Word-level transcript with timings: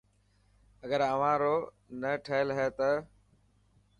اگر 0.83 1.01
اوهان 1.11 1.35
رون 1.41 1.59
نه 2.01 2.11
ٺهيل 2.25 2.49
هي 2.57 2.67
ته. 2.77 2.89